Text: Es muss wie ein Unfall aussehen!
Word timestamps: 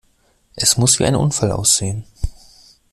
Es 0.55 0.77
muss 0.77 0.97
wie 0.97 1.05
ein 1.05 1.15
Unfall 1.15 1.51
aussehen! 1.51 2.05